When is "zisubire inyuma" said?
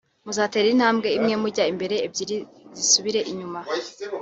2.77-3.59